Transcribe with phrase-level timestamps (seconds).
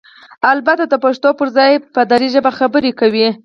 [0.51, 3.27] البته دپښتو پرځای په ډري ژبه خبرې کوي؟!